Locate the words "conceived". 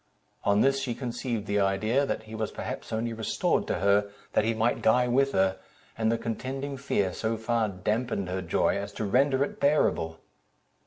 0.95-1.45